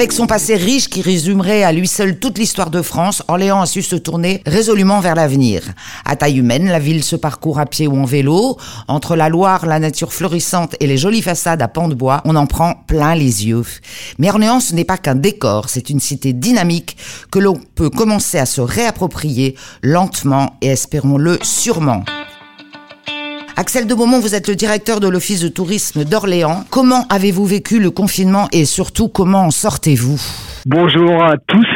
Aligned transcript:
Avec 0.00 0.12
son 0.12 0.26
passé 0.26 0.56
riche 0.56 0.88
qui 0.88 1.02
résumerait 1.02 1.62
à 1.62 1.72
lui 1.72 1.86
seul 1.86 2.18
toute 2.18 2.38
l'histoire 2.38 2.70
de 2.70 2.80
France, 2.80 3.22
Orléans 3.28 3.60
a 3.60 3.66
su 3.66 3.82
se 3.82 3.96
tourner 3.96 4.42
résolument 4.46 5.00
vers 5.00 5.14
l'avenir. 5.14 5.60
À 6.06 6.16
taille 6.16 6.38
humaine, 6.38 6.68
la 6.68 6.78
ville 6.78 7.04
se 7.04 7.16
parcourt 7.16 7.60
à 7.60 7.66
pied 7.66 7.86
ou 7.86 8.00
en 8.00 8.06
vélo. 8.06 8.56
Entre 8.88 9.14
la 9.14 9.28
Loire, 9.28 9.66
la 9.66 9.78
nature 9.78 10.14
florissante 10.14 10.74
et 10.80 10.86
les 10.86 10.96
jolies 10.96 11.20
façades 11.20 11.60
à 11.60 11.68
pans 11.68 11.86
de 11.86 11.94
bois, 11.94 12.22
on 12.24 12.34
en 12.34 12.46
prend 12.46 12.76
plein 12.86 13.14
les 13.14 13.46
yeux. 13.46 13.66
Mais 14.16 14.30
Orléans, 14.30 14.60
ce 14.60 14.74
n'est 14.74 14.86
pas 14.86 14.96
qu'un 14.96 15.16
décor, 15.16 15.68
c'est 15.68 15.90
une 15.90 16.00
cité 16.00 16.32
dynamique 16.32 16.96
que 17.30 17.38
l'on 17.38 17.60
peut 17.74 17.90
commencer 17.90 18.38
à 18.38 18.46
se 18.46 18.62
réapproprier 18.62 19.54
lentement 19.82 20.56
et 20.62 20.68
espérons-le 20.68 21.38
sûrement. 21.42 22.04
Axel 23.60 23.86
de 23.86 23.94
Beaumont, 23.94 24.20
vous 24.20 24.34
êtes 24.34 24.48
le 24.48 24.56
directeur 24.56 25.00
de 25.00 25.08
l'Office 25.10 25.42
de 25.42 25.48
tourisme 25.48 26.02
d'Orléans. 26.02 26.64
Comment 26.70 27.04
avez-vous 27.10 27.44
vécu 27.44 27.78
le 27.78 27.90
confinement 27.90 28.48
et 28.52 28.64
surtout 28.64 29.08
comment 29.08 29.44
en 29.44 29.50
sortez-vous? 29.50 30.18
Bonjour 30.64 31.22
à 31.22 31.34
tous. 31.46 31.66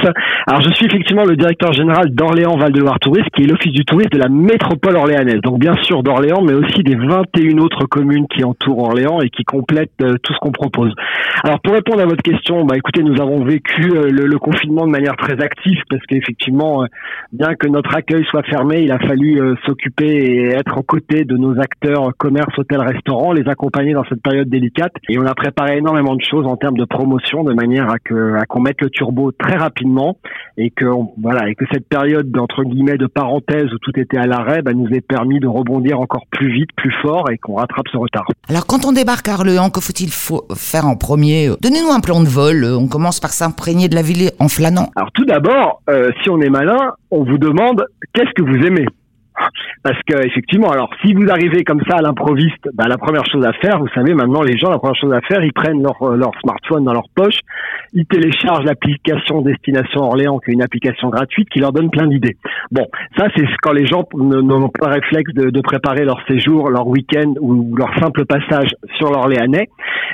Alors 0.46 0.60
je 0.60 0.70
suis 0.74 0.84
effectivement 0.84 1.24
le 1.24 1.36
directeur 1.36 1.72
général 1.72 2.10
d'Orléans 2.10 2.56
Val-de-Loire 2.58 2.98
Tourisme, 3.00 3.28
qui 3.34 3.44
est 3.44 3.46
l'office 3.46 3.72
du 3.72 3.86
tourisme 3.86 4.10
de 4.10 4.18
la 4.18 4.28
métropole 4.28 4.94
orléanaise. 4.94 5.40
Donc 5.40 5.58
bien 5.58 5.74
sûr 5.84 6.02
d'Orléans, 6.02 6.42
mais 6.42 6.52
aussi 6.52 6.82
des 6.82 6.96
21 6.96 7.56
autres 7.58 7.86
communes 7.86 8.26
qui 8.28 8.44
entourent 8.44 8.80
Orléans 8.80 9.22
et 9.22 9.30
qui 9.30 9.44
complètent 9.44 10.02
euh, 10.02 10.16
tout 10.22 10.34
ce 10.34 10.38
qu'on 10.40 10.52
propose. 10.52 10.92
Alors 11.44 11.60
pour 11.60 11.72
répondre 11.72 12.02
à 12.02 12.04
votre 12.04 12.22
question, 12.22 12.66
bah 12.66 12.76
écoutez, 12.76 13.02
nous 13.02 13.22
avons 13.22 13.42
vécu 13.42 13.90
euh, 13.96 14.10
le, 14.10 14.38
confinement 14.38 14.84
de 14.84 14.90
manière 14.90 15.16
très 15.16 15.40
active 15.42 15.80
parce 15.88 16.02
qu'effectivement, 16.04 16.82
euh, 16.82 16.86
bien 17.32 17.54
que 17.54 17.66
notre 17.66 17.96
accueil 17.96 18.24
soit 18.26 18.42
fermé, 18.42 18.82
il 18.82 18.92
a 18.92 18.98
fallu 18.98 19.40
s'occuper 19.64 20.06
et 20.06 20.46
être 20.48 20.76
aux 20.76 20.82
côtés 20.82 21.24
de 21.24 21.38
nos 21.38 21.58
acteurs 21.58 22.10
commerce, 22.18 22.58
hôtel, 22.58 22.80
restaurant, 22.80 23.32
les 23.32 23.48
accompagner 23.48 23.94
dans 23.94 24.04
cette 24.04 24.22
période 24.22 24.50
délicate. 24.50 24.92
Et 25.08 25.18
on 25.18 25.24
a 25.24 25.34
préparé 25.34 25.78
énormément 25.78 26.16
de 26.16 26.22
choses 26.22 26.46
en 26.46 26.56
termes 26.56 26.76
de 26.76 26.84
promotion 26.84 27.44
de 27.44 27.54
manière 27.54 27.88
à 27.88 27.98
que 27.98 28.34
à 28.34 28.44
qu'on 28.44 28.60
mette 28.60 28.82
le 28.82 28.90
turbo 28.90 29.32
très 29.32 29.56
rapidement 29.56 30.18
et 30.56 30.70
que 30.70 30.86
voilà 31.20 31.48
et 31.48 31.54
que 31.54 31.64
cette 31.72 31.88
période 31.88 32.36
entre 32.38 32.62
guillemets 32.64 32.98
de 32.98 33.06
parenthèse 33.06 33.72
où 33.72 33.78
tout 33.78 33.98
était 33.98 34.18
à 34.18 34.26
l'arrêt 34.26 34.62
bah, 34.62 34.72
nous 34.72 34.88
ait 34.88 35.00
permis 35.00 35.40
de 35.40 35.46
rebondir 35.46 36.00
encore 36.00 36.26
plus 36.30 36.52
vite, 36.52 36.70
plus 36.76 36.94
fort 37.02 37.30
et 37.30 37.38
qu'on 37.38 37.54
rattrape 37.54 37.88
ce 37.90 37.96
retard. 37.96 38.26
Alors 38.48 38.66
quand 38.66 38.84
on 38.84 38.92
débarque 38.92 39.28
à 39.28 39.34
Orléans, 39.34 39.70
que 39.70 39.80
faut-il 39.80 40.10
faire 40.10 40.86
en 40.86 40.96
premier? 40.96 41.50
Donnez-nous 41.60 41.90
un 41.90 42.00
plan 42.00 42.20
de 42.20 42.28
vol. 42.28 42.64
On 42.64 42.88
commence 42.88 43.20
par 43.20 43.30
s'imprégner 43.30 43.88
de 43.88 43.94
la 43.94 44.02
ville 44.02 44.30
en 44.38 44.48
flânant. 44.48 44.90
Alors 44.96 45.10
tout 45.12 45.24
d'abord, 45.24 45.82
euh, 45.90 46.10
si 46.22 46.30
on 46.30 46.40
est 46.40 46.50
malin, 46.50 46.92
on 47.10 47.24
vous 47.24 47.38
demande 47.38 47.86
qu'est-ce 48.12 48.32
que 48.34 48.42
vous 48.42 48.66
aimez? 48.66 48.86
Parce 49.82 49.98
que 50.06 50.26
effectivement, 50.26 50.70
alors 50.70 50.90
si 51.04 51.12
vous 51.12 51.28
arrivez 51.28 51.64
comme 51.64 51.82
ça 51.88 51.96
à 51.96 52.02
l'improviste, 52.02 52.68
bah, 52.72 52.84
la 52.88 52.96
première 52.96 53.26
chose 53.26 53.44
à 53.44 53.52
faire, 53.52 53.78
vous 53.78 53.88
savez 53.94 54.14
maintenant 54.14 54.42
les 54.42 54.56
gens, 54.56 54.70
la 54.70 54.78
première 54.78 54.96
chose 54.96 55.12
à 55.12 55.20
faire, 55.22 55.42
ils 55.42 55.52
prennent 55.52 55.82
leur, 55.82 56.00
euh, 56.02 56.16
leur 56.16 56.30
smartphone 56.40 56.84
dans 56.84 56.92
leur 56.92 57.08
poche, 57.14 57.38
ils 57.92 58.06
téléchargent 58.06 58.64
l'application 58.64 59.42
Destination 59.42 60.02
Orléans, 60.02 60.38
qui 60.38 60.50
est 60.50 60.54
une 60.54 60.62
application 60.62 61.08
gratuite 61.08 61.48
qui 61.50 61.58
leur 61.58 61.72
donne 61.72 61.90
plein 61.90 62.06
d'idées. 62.06 62.36
Bon, 62.70 62.86
ça 63.16 63.26
c'est 63.36 63.44
quand 63.62 63.72
les 63.72 63.86
gens 63.86 64.04
n'ont 64.14 64.68
pas 64.68 64.88
le 64.88 64.94
réflexe 64.94 65.34
de, 65.34 65.50
de, 65.50 65.60
préparer 65.60 66.04
leur 66.04 66.20
séjour, 66.28 66.70
leur 66.70 66.86
week-end 66.86 67.34
ou 67.40 67.74
leur 67.76 67.92
simple 67.98 68.24
passage 68.26 68.68
sur 68.96 69.10
l'Orléanais, 69.10 69.68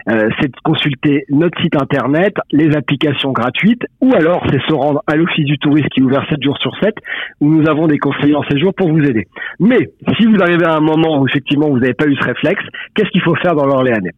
euh, 0.09 0.29
c'est 0.41 0.49
de 0.49 0.57
consulter 0.65 1.25
notre 1.29 1.61
site 1.61 1.77
internet, 1.77 2.35
les 2.53 2.75
applications 2.77 3.33
gratuites, 3.33 3.83
ou 4.01 4.15
alors 4.15 4.43
c'est 4.51 4.61
se 4.63 4.73
rendre 4.73 5.03
à 5.07 5.17
l'office 5.17 5.45
du 5.45 5.59
tourisme 5.59 5.89
qui 5.89 6.01
est 6.01 6.03
ouvert 6.03 6.25
7 6.29 6.43
jours 6.43 6.59
sur 6.59 6.73
7, 6.83 6.95
où 7.41 7.49
nous 7.49 7.69
avons 7.69 7.87
des 7.87 7.99
conseillers 7.99 8.35
en 8.35 8.45
séjour 8.45 8.73
pour 8.75 8.89
vous 8.89 9.01
aider. 9.01 9.10
community 9.11 9.29
Mais 9.61 9.91
si 10.19 10.27
vous 10.27 10.41
arrivez 10.41 10.65
à 10.65 10.77
un 10.77 10.81
moment 10.81 11.21
où 11.21 11.29
effectivement 11.29 11.69
vous 11.69 11.79
n'avez 11.79 11.93
pas 11.95 12.07
eu 12.07 12.17
ce 12.17 12.25
réflexe, 12.25 12.63
qu'est-ce 12.95 13.11
qu'il 13.11 13.21
faut 13.21 13.35
faire 13.37 13.55
dans 13.55 13.67
l'Orléanais? 13.67 14.13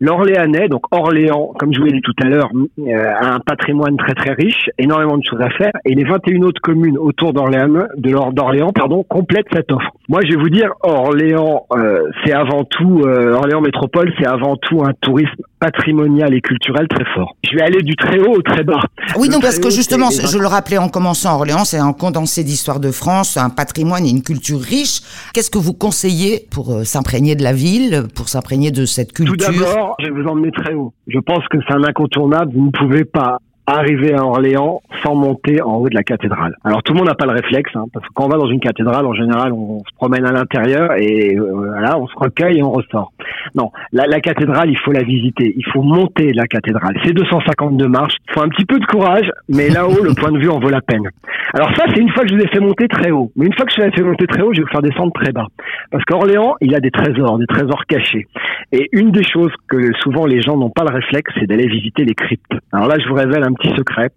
L'Orléanais, 0.00 0.68
donc 0.68 0.82
Orléans, 0.90 1.52
comme 1.58 1.72
je 1.72 1.78
vous 1.78 1.86
l'ai 1.86 1.92
dit 1.92 2.00
tout 2.00 2.14
à 2.22 2.28
l'heure, 2.28 2.50
euh, 2.54 3.12
a 3.14 3.34
un 3.34 3.40
patrimoine 3.40 3.96
très 3.98 4.14
très 4.14 4.32
riche, 4.32 4.70
énormément 4.78 5.18
de 5.18 5.22
choses 5.24 5.40
à 5.40 5.50
faire, 5.50 5.72
et 5.84 5.94
les 5.94 6.04
21 6.04 6.42
autres 6.42 6.60
communes 6.62 6.98
autour 6.98 7.34
d'Orléans, 7.34 7.86
de 7.96 8.16
d'Orléans, 8.32 8.72
pardon, 8.72 9.04
complètent 9.08 9.46
cette 9.52 9.70
offre. 9.70 9.90
Moi, 10.08 10.20
je 10.24 10.30
vais 10.30 10.40
vous 10.40 10.48
dire, 10.48 10.70
Orléans, 10.82 11.66
euh, 11.72 12.00
c'est 12.24 12.32
avant 12.32 12.64
tout 12.64 13.02
euh, 13.04 13.34
Orléans 13.34 13.60
Métropole, 13.60 14.12
c'est 14.18 14.26
avant 14.26 14.56
tout 14.56 14.82
un 14.82 14.92
tourisme 15.00 15.42
patrimonial 15.60 16.34
et 16.34 16.40
culturel 16.40 16.86
très 16.88 17.04
fort. 17.14 17.36
Je 17.44 17.56
vais 17.56 17.62
aller 17.62 17.82
du 17.82 17.96
très 17.96 18.18
haut 18.18 18.34
au 18.36 18.42
très 18.42 18.62
bas. 18.62 18.80
Oui, 19.18 19.28
donc 19.28 19.42
parce 19.42 19.58
que 19.58 19.70
justement, 19.70 20.08
je 20.10 20.38
le 20.38 20.46
rappelais 20.46 20.78
en 20.78 20.88
commençant, 20.88 21.34
Orléans, 21.34 21.64
c'est 21.64 21.78
un 21.78 21.92
condensé 21.92 22.44
d'histoire 22.44 22.80
de 22.80 22.90
France, 22.90 23.36
un 23.36 23.50
patrimoine 23.50 24.04
et 24.04 24.10
une 24.10 24.22
culture 24.22 24.60
riche. 24.60 24.85
Qu'est-ce 25.32 25.50
que 25.50 25.58
vous 25.58 25.74
conseillez 25.74 26.46
pour 26.50 26.72
euh, 26.72 26.84
s'imprégner 26.84 27.34
de 27.34 27.42
la 27.42 27.52
ville, 27.52 28.04
pour 28.14 28.28
s'imprégner 28.28 28.70
de 28.70 28.84
cette 28.84 29.12
culture? 29.12 29.36
Tout 29.36 29.52
d'abord, 29.52 29.96
je 30.00 30.06
vais 30.06 30.22
vous 30.22 30.28
emmener 30.28 30.50
très 30.50 30.74
haut. 30.74 30.92
Je 31.06 31.18
pense 31.18 31.46
que 31.48 31.58
c'est 31.66 31.74
un 31.74 31.84
incontournable. 31.84 32.52
Vous 32.54 32.66
ne 32.66 32.70
pouvez 32.70 33.04
pas 33.04 33.38
arriver 33.66 34.14
à 34.14 34.24
Orléans 34.24 34.80
sans 35.02 35.14
monter 35.14 35.60
en 35.60 35.76
haut 35.76 35.88
de 35.88 35.94
la 35.94 36.04
cathédrale. 36.04 36.54
Alors 36.64 36.82
tout 36.82 36.92
le 36.92 36.98
monde 36.98 37.08
n'a 37.08 37.14
pas 37.14 37.26
le 37.26 37.32
réflexe, 37.32 37.70
hein, 37.74 37.86
parce 37.92 38.06
que 38.06 38.12
quand 38.14 38.26
on 38.26 38.28
va 38.28 38.38
dans 38.38 38.48
une 38.48 38.60
cathédrale, 38.60 39.04
en 39.06 39.12
général, 39.12 39.52
on 39.52 39.80
se 39.80 39.94
promène 39.96 40.24
à 40.24 40.32
l'intérieur 40.32 40.92
et 40.96 41.36
euh, 41.36 41.50
voilà, 41.52 41.98
on 41.98 42.06
se 42.06 42.14
recueille 42.16 42.58
et 42.58 42.62
on 42.62 42.70
ressort. 42.70 43.12
Non, 43.54 43.72
la, 43.96 44.06
la, 44.06 44.20
cathédrale, 44.20 44.68
il 44.68 44.78
faut 44.78 44.92
la 44.92 45.02
visiter, 45.02 45.54
il 45.56 45.64
faut 45.72 45.82
monter 45.82 46.32
la 46.34 46.46
cathédrale. 46.46 46.94
C'est 47.02 47.14
252 47.14 47.88
marches, 47.88 48.16
il 48.28 48.34
faut 48.34 48.42
un 48.42 48.48
petit 48.48 48.66
peu 48.66 48.78
de 48.78 48.84
courage, 48.84 49.30
mais 49.48 49.70
là-haut, 49.70 50.04
le 50.04 50.14
point 50.14 50.30
de 50.32 50.38
vue 50.38 50.50
en 50.50 50.58
vaut 50.58 50.68
la 50.68 50.82
peine. 50.82 51.08
Alors 51.54 51.74
ça, 51.74 51.84
c'est 51.94 52.00
une 52.00 52.10
fois 52.10 52.24
que 52.24 52.28
je 52.28 52.34
vous 52.34 52.42
ai 52.42 52.48
fait 52.48 52.60
monter 52.60 52.88
très 52.88 53.10
haut. 53.10 53.32
Mais 53.36 53.46
une 53.46 53.54
fois 53.54 53.64
que 53.64 53.72
je 53.72 53.80
vous 53.80 53.88
ai 53.88 53.90
fait 53.92 54.02
monter 54.02 54.26
très 54.26 54.42
haut, 54.42 54.52
je 54.52 54.58
vais 54.58 54.64
vous 54.64 54.70
faire 54.70 54.82
descendre 54.82 55.12
très 55.14 55.32
bas. 55.32 55.46
Parce 55.90 56.04
qu'Orléans, 56.04 56.56
il 56.60 56.72
y 56.72 56.74
a 56.74 56.80
des 56.80 56.90
trésors, 56.90 57.38
des 57.38 57.46
trésors 57.46 57.86
cachés. 57.86 58.26
Et 58.72 58.88
une 58.92 59.12
des 59.12 59.24
choses 59.24 59.52
que 59.66 59.92
souvent 60.02 60.26
les 60.26 60.42
gens 60.42 60.58
n'ont 60.58 60.70
pas 60.70 60.84
le 60.84 60.94
réflexe, 60.94 61.32
c'est 61.40 61.46
d'aller 61.46 61.66
visiter 61.66 62.04
les 62.04 62.14
cryptes. 62.14 62.52
Alors 62.72 62.88
là, 62.88 62.96
je 63.02 63.08
vous 63.08 63.14
révèle 63.14 63.44
un 63.44 63.54
petit 63.54 63.74
secret. 63.76 64.10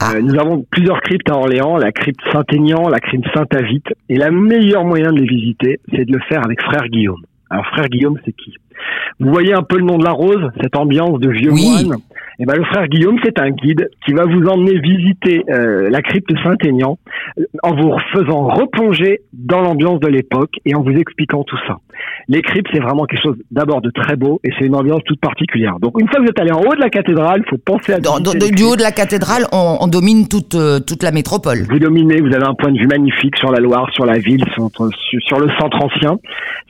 Ah. 0.00 0.12
Euh, 0.14 0.20
nous 0.20 0.38
avons 0.38 0.64
plusieurs 0.70 1.00
cryptes 1.00 1.28
à 1.30 1.34
Orléans, 1.34 1.78
la 1.78 1.90
crypte 1.90 2.20
Saint-Aignan, 2.30 2.88
la 2.88 3.00
crypte 3.00 3.26
Saint-Avite. 3.34 3.88
Et 4.08 4.16
la 4.16 4.30
meilleure 4.30 4.84
moyen 4.84 5.12
de 5.12 5.18
les 5.18 5.26
visiter, 5.26 5.80
c'est 5.90 6.04
de 6.04 6.12
le 6.12 6.20
faire 6.28 6.44
avec 6.44 6.62
frère 6.62 6.86
Guillaume. 6.88 7.22
Alors 7.50 7.66
frère 7.66 7.88
Guillaume, 7.88 8.18
c'est 8.24 8.32
qui? 8.32 8.54
Vous 9.20 9.30
voyez 9.30 9.54
un 9.54 9.62
peu 9.62 9.76
le 9.76 9.84
nom 9.84 9.98
de 9.98 10.04
la 10.04 10.12
rose, 10.12 10.50
cette 10.60 10.76
ambiance 10.76 11.18
de 11.20 11.30
vieux 11.30 11.50
moine 11.50 11.96
et 12.38 12.42
eh 12.42 12.44
ben, 12.44 12.56
le 12.56 12.64
frère 12.64 12.86
Guillaume, 12.88 13.18
c'est 13.24 13.38
un 13.38 13.48
guide 13.48 13.88
qui 14.04 14.12
va 14.12 14.26
vous 14.26 14.46
emmener 14.46 14.78
visiter 14.78 15.42
euh, 15.48 15.88
la 15.88 16.02
crypte 16.02 16.30
Saint-Aignan 16.44 16.98
en 17.62 17.74
vous 17.74 17.96
faisant 18.12 18.48
replonger 18.48 19.22
dans 19.32 19.62
l'ambiance 19.62 20.00
de 20.00 20.08
l'époque 20.08 20.52
et 20.66 20.74
en 20.74 20.82
vous 20.82 20.90
expliquant 20.90 21.44
tout 21.44 21.56
ça. 21.66 21.78
Les 22.28 22.42
cryptes, 22.42 22.68
c'est 22.72 22.80
vraiment 22.80 23.04
quelque 23.04 23.22
chose 23.22 23.36
d'abord 23.50 23.80
de 23.80 23.90
très 23.90 24.16
beau 24.16 24.40
et 24.44 24.50
c'est 24.58 24.66
une 24.66 24.74
ambiance 24.74 25.02
toute 25.04 25.20
particulière. 25.20 25.78
Donc 25.80 26.00
une 26.00 26.08
fois 26.08 26.18
que 26.18 26.22
vous 26.24 26.30
êtes 26.30 26.40
allé 26.40 26.52
en 26.52 26.60
haut 26.60 26.74
de 26.74 26.80
la 26.80 26.90
cathédrale, 26.90 27.42
il 27.44 27.48
faut 27.48 27.58
penser 27.58 27.92
à... 27.92 28.00
Dans, 28.00 28.18
du 28.20 28.62
haut 28.62 28.76
de 28.76 28.82
la 28.82 28.92
cathédrale, 28.92 29.46
on, 29.52 29.78
on 29.80 29.86
domine 29.86 30.28
toute, 30.28 30.54
euh, 30.54 30.80
toute 30.80 31.02
la 31.02 31.12
métropole. 31.12 31.58
Vous 31.70 31.78
dominez, 31.78 32.20
vous 32.20 32.34
avez 32.34 32.44
un 32.44 32.54
point 32.54 32.72
de 32.72 32.78
vue 32.78 32.86
magnifique 32.86 33.36
sur 33.36 33.50
la 33.50 33.60
Loire, 33.60 33.88
sur 33.92 34.06
la 34.06 34.18
ville, 34.18 34.44
sur, 34.54 34.68
sur 35.20 35.38
le 35.38 35.48
centre 35.58 35.82
ancien. 35.82 36.18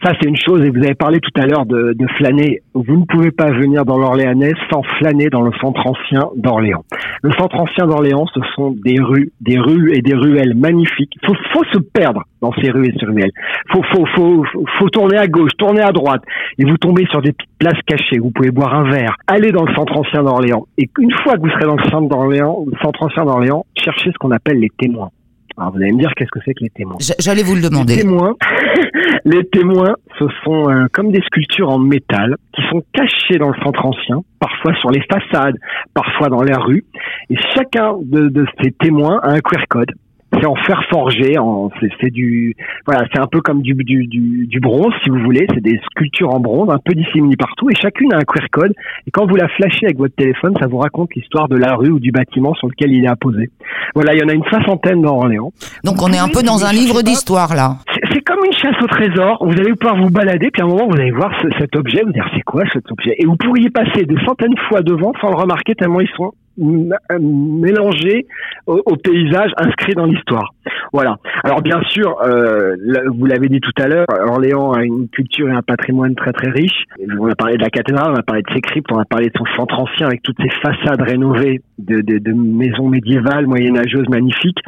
Ça, 0.02 0.12
c'est 0.20 0.28
une 0.28 0.36
chose 0.36 0.62
et 0.62 0.70
vous 0.70 0.82
avez 0.84 0.94
parlé 0.94 1.20
tout 1.20 1.40
à 1.40 1.46
l'heure 1.46 1.64
de, 1.66 1.94
de 1.94 2.06
flâner. 2.16 2.60
Vous 2.74 2.96
ne 2.96 3.04
pouvez 3.04 3.30
pas 3.30 3.50
venir 3.50 3.84
dans 3.84 3.96
l'Orléanais 3.96 4.52
sans 4.70 4.82
flâner 4.98 5.28
dans 5.30 5.42
le 5.42 5.52
centre 5.60 5.86
ancien 5.86 6.28
d'Orléans. 6.36 6.84
Le 7.22 7.32
centre 7.32 7.56
ancien 7.58 7.86
d'Orléans, 7.86 8.26
ce 8.34 8.40
sont 8.54 8.76
des 8.84 9.00
rues, 9.00 9.32
des 9.40 9.58
rues 9.58 9.94
et 9.94 10.02
des 10.02 10.14
ruelles 10.14 10.54
magnifiques. 10.54 11.12
Il 11.22 11.26
faut, 11.26 11.34
faut 11.52 11.64
se 11.72 11.78
perdre 11.78 12.22
dans 12.42 12.52
ces 12.60 12.70
rues 12.70 12.88
et 12.88 12.94
ces 12.98 13.06
ruelles. 13.06 13.32
Faut, 13.72 13.82
faut, 13.92 14.06
faut, 14.14 14.44
faut 14.78 14.88
tourner 14.90 15.15
à 15.16 15.26
gauche, 15.26 15.52
tourner 15.58 15.82
à 15.82 15.92
droite, 15.92 16.22
et 16.58 16.64
vous 16.64 16.76
tombez 16.78 17.06
sur 17.06 17.20
des 17.22 17.32
petites 17.32 17.58
places 17.58 17.80
cachées. 17.86 18.18
Vous 18.18 18.30
pouvez 18.30 18.50
boire 18.50 18.74
un 18.74 18.90
verre, 18.90 19.16
aller 19.26 19.52
dans 19.52 19.64
le 19.64 19.74
centre 19.74 19.96
ancien 19.96 20.22
d'Orléans, 20.22 20.66
et 20.78 20.88
une 20.98 21.12
fois 21.22 21.34
que 21.34 21.40
vous 21.40 21.50
serez 21.50 21.66
dans 21.66 21.76
le 21.76 21.90
centre 21.90 22.08
d'Orléans, 22.08 22.64
le 22.66 22.76
centre 22.82 23.02
ancien 23.02 23.24
d'Orléans, 23.24 23.64
cherchez 23.76 24.10
ce 24.12 24.18
qu'on 24.18 24.30
appelle 24.30 24.58
les 24.58 24.70
témoins. 24.78 25.10
Alors 25.58 25.72
vous 25.72 25.78
allez 25.78 25.92
me 25.92 25.98
dire 25.98 26.12
qu'est-ce 26.14 26.30
que 26.30 26.40
c'est 26.44 26.52
que 26.52 26.64
les 26.64 26.70
témoins? 26.70 26.96
J'allais 27.18 27.42
vous 27.42 27.54
le 27.54 27.62
demander. 27.62 27.94
Les 27.94 28.02
témoins, 28.02 28.34
les 29.24 29.44
témoins, 29.46 29.94
ce 30.18 30.26
sont 30.44 30.68
euh, 30.68 30.86
comme 30.92 31.10
des 31.10 31.22
sculptures 31.22 31.70
en 31.70 31.78
métal 31.78 32.36
qui 32.54 32.62
sont 32.68 32.82
cachées 32.92 33.38
dans 33.38 33.48
le 33.48 33.58
centre 33.64 33.86
ancien, 33.86 34.20
parfois 34.38 34.74
sur 34.80 34.90
les 34.90 35.02
façades, 35.10 35.56
parfois 35.94 36.28
dans 36.28 36.42
la 36.42 36.58
rue. 36.58 36.84
Et 37.30 37.36
chacun 37.54 37.96
de, 38.02 38.28
de 38.28 38.46
ces 38.62 38.70
témoins 38.72 39.18
a 39.22 39.30
un 39.30 39.40
QR 39.40 39.64
code 39.68 39.92
c'est 40.40 40.46
en 40.46 40.54
fer 40.56 40.82
forgé, 40.90 41.38
en, 41.38 41.70
c'est, 42.00 42.10
du, 42.10 42.54
voilà, 42.86 43.06
c'est 43.12 43.20
un 43.20 43.26
peu 43.26 43.40
comme 43.40 43.62
du, 43.62 43.74
du, 43.74 44.06
du, 44.06 44.46
du 44.46 44.60
bronze, 44.60 44.92
si 45.02 45.10
vous 45.10 45.20
voulez. 45.20 45.46
C'est 45.54 45.62
des 45.62 45.80
sculptures 45.90 46.34
en 46.34 46.40
bronze, 46.40 46.70
un 46.70 46.78
peu 46.78 46.94
disséminées 46.94 47.36
partout, 47.36 47.70
et 47.70 47.74
chacune 47.74 48.12
a 48.12 48.18
un 48.18 48.24
QR 48.24 48.46
code. 48.50 48.72
Et 49.06 49.10
quand 49.10 49.26
vous 49.26 49.36
la 49.36 49.48
flashez 49.48 49.86
avec 49.86 49.98
votre 49.98 50.14
téléphone, 50.14 50.54
ça 50.60 50.66
vous 50.66 50.78
raconte 50.78 51.14
l'histoire 51.14 51.48
de 51.48 51.56
la 51.56 51.74
rue 51.74 51.90
ou 51.90 52.00
du 52.00 52.10
bâtiment 52.10 52.54
sur 52.54 52.68
lequel 52.68 52.92
il 52.92 53.04
est 53.04 53.08
apposé. 53.08 53.50
Voilà, 53.94 54.14
il 54.14 54.20
y 54.20 54.24
en 54.24 54.28
a 54.28 54.32
une 54.32 54.44
soixantaine 54.44 55.02
dans 55.02 55.16
Orléans. 55.16 55.52
Donc 55.84 56.02
on 56.02 56.12
est 56.12 56.18
un 56.18 56.28
peu 56.28 56.42
dans 56.42 56.64
un 56.64 56.72
livre 56.72 57.02
d'histoire 57.02 57.54
là. 57.54 57.76
C'est, 58.12 58.20
comme 58.20 58.44
une 58.44 58.52
chasse 58.52 58.82
au 58.82 58.86
trésor. 58.86 59.44
Vous 59.46 59.52
allez 59.52 59.74
pouvoir 59.74 60.02
vous 60.02 60.10
balader, 60.10 60.50
puis 60.52 60.62
à 60.62 60.64
un 60.64 60.68
moment 60.68 60.88
vous 60.88 60.96
allez 60.96 61.12
voir 61.12 61.32
cet 61.58 61.76
objet, 61.76 62.02
vous 62.04 62.12
dire 62.12 62.28
c'est 62.34 62.42
quoi 62.42 62.64
cet 62.72 62.90
objet, 62.90 63.14
et 63.18 63.24
vous 63.24 63.36
pourriez 63.36 63.70
passer 63.70 64.04
des 64.04 64.16
centaines 64.24 64.54
de 64.54 64.60
fois 64.68 64.82
devant 64.82 65.12
sans 65.20 65.30
le 65.30 65.36
remarquer 65.36 65.74
tellement 65.74 66.00
ils 66.00 66.08
sont 66.16 66.32
mélangé 66.58 68.26
au, 68.66 68.96
paysage 68.96 69.52
inscrit 69.56 69.94
dans 69.94 70.06
l'histoire. 70.06 70.54
Voilà. 70.92 71.16
Alors 71.44 71.62
bien 71.62 71.80
sûr, 71.88 72.16
euh, 72.22 72.74
vous 73.14 73.26
l'avez 73.26 73.48
dit 73.48 73.60
tout 73.60 73.72
à 73.78 73.86
l'heure, 73.86 74.06
Orléans 74.26 74.72
a 74.72 74.82
une 74.84 75.08
culture 75.08 75.48
et 75.48 75.52
un 75.52 75.62
patrimoine 75.62 76.14
très 76.14 76.32
très 76.32 76.50
riche. 76.50 76.84
On 77.18 77.28
a 77.28 77.34
parlé 77.34 77.56
de 77.56 77.62
la 77.62 77.70
cathédrale, 77.70 78.12
on 78.12 78.18
a 78.18 78.22
parlé 78.22 78.42
de 78.42 78.52
ses 78.54 78.60
cryptes, 78.60 78.90
on 78.90 78.98
a 78.98 79.04
parlé 79.04 79.26
de 79.26 79.32
son 79.36 79.46
centre 79.56 79.78
ancien 79.78 80.06
avec 80.06 80.22
toutes 80.22 80.40
ses 80.40 80.50
façades 80.62 81.00
rénovées 81.00 81.62
de, 81.78 82.00
de, 82.00 82.18
de 82.18 82.32
maisons 82.32 82.88
médiévales, 82.88 83.46
moyenâgeuses, 83.46 84.08
magnifiques. 84.08 84.60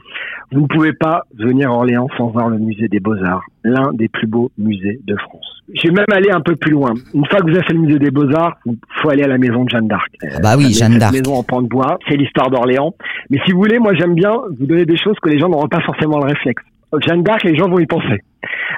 Vous 0.52 0.62
ne 0.62 0.66
pouvez 0.66 0.92
pas 0.92 1.24
venir 1.36 1.70
à 1.70 1.74
Orléans 1.74 2.08
sans 2.16 2.28
voir 2.28 2.48
le 2.48 2.58
musée 2.58 2.88
des 2.88 3.00
Beaux-Arts, 3.00 3.44
l'un 3.64 3.92
des 3.92 4.08
plus 4.08 4.26
beaux 4.26 4.50
musées 4.58 5.00
de 5.04 5.16
France. 5.16 5.47
J'ai 5.74 5.90
même 5.90 6.06
allé 6.10 6.30
un 6.30 6.40
peu 6.40 6.56
plus 6.56 6.72
loin. 6.72 6.94
Une 7.12 7.26
fois 7.26 7.40
que 7.40 7.44
vous 7.50 7.56
avez 7.56 7.62
fait 7.62 7.74
le 7.74 7.80
musée 7.80 7.98
des 7.98 8.10
Beaux-Arts, 8.10 8.56
il 8.66 8.78
faut 9.02 9.10
aller 9.10 9.22
à 9.22 9.28
la 9.28 9.36
maison 9.38 9.64
de 9.64 9.68
Jeanne 9.68 9.86
d'Arc. 9.86 10.10
Ah 10.22 10.40
bah 10.42 10.54
oui, 10.56 10.72
Jeanne 10.72 10.98
d'Arc. 10.98 11.12
maison 11.12 11.34
en 11.34 11.42
pan 11.42 11.60
de 11.60 11.68
bois, 11.68 11.98
c'est 12.08 12.16
l'histoire 12.16 12.50
d'Orléans. 12.50 12.94
Mais 13.30 13.38
si 13.44 13.52
vous 13.52 13.58
voulez, 13.58 13.78
moi 13.78 13.92
j'aime 13.94 14.14
bien 14.14 14.32
vous 14.58 14.66
donner 14.66 14.86
des 14.86 14.96
choses 14.96 15.16
que 15.20 15.28
les 15.28 15.38
gens 15.38 15.48
n'auront 15.48 15.68
pas 15.68 15.80
forcément 15.82 16.18
le 16.18 16.26
réflexe. 16.26 16.62
Jeanne 17.06 17.22
d'Arc, 17.22 17.44
les 17.44 17.56
gens 17.56 17.68
vont 17.68 17.78
y 17.78 17.86
penser 17.86 18.22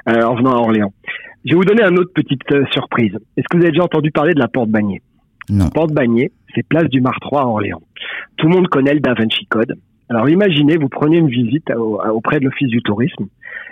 euh, 0.09 0.23
en 0.23 0.35
venant 0.35 0.51
à 0.51 0.57
Orléans. 0.57 0.93
Je 1.45 1.51
vais 1.51 1.55
vous 1.55 1.65
donner 1.65 1.83
une 1.83 1.97
autre 1.97 2.11
petite 2.13 2.51
euh, 2.51 2.65
surprise. 2.71 3.13
Est-ce 3.37 3.45
que 3.49 3.57
vous 3.57 3.63
avez 3.63 3.71
déjà 3.71 3.83
entendu 3.83 4.11
parler 4.11 4.33
de 4.33 4.39
la 4.39 4.47
porte 4.47 4.69
Bagné 4.69 5.01
Non. 5.49 5.69
Porte 5.69 5.91
Bagné, 5.93 6.31
c'est 6.53 6.67
place 6.67 6.89
du 6.89 6.99
Martroi 7.01 7.41
à 7.41 7.45
Orléans. 7.45 7.81
Tout 8.37 8.47
le 8.47 8.53
monde 8.55 8.67
connaît 8.67 8.93
le 8.93 8.99
Da 8.99 9.13
Vinci 9.13 9.45
Code. 9.47 9.75
Alors 10.11 10.27
imaginez, 10.27 10.75
vous 10.75 10.89
prenez 10.89 11.19
une 11.19 11.29
visite 11.29 11.71
auprès 12.11 12.39
de 12.41 12.45
l'Office 12.45 12.67
du 12.67 12.81
tourisme 12.81 13.27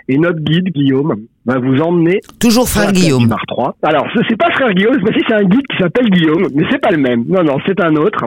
et 0.08 0.16
notre 0.16 0.40
guide 0.40 0.70
Guillaume 0.70 1.14
va 1.44 1.58
vous 1.58 1.82
emmener. 1.82 2.20
Toujours 2.40 2.66
frère 2.66 2.92
Guillaume. 2.92 3.28
Mar 3.28 3.44
3. 3.46 3.76
Alors 3.82 4.06
ce 4.14 4.20
c'est 4.26 4.38
pas 4.38 4.50
frère 4.52 4.72
Guillaume, 4.72 4.96
c'est 5.04 5.34
un 5.34 5.44
guide 5.44 5.66
qui 5.66 5.76
s'appelle 5.76 6.08
Guillaume, 6.08 6.46
mais 6.54 6.64
c'est 6.70 6.80
pas 6.80 6.92
le 6.92 6.96
même. 6.96 7.24
Non 7.28 7.44
non, 7.44 7.58
c'est 7.66 7.78
un 7.82 7.94
autre. 7.96 8.24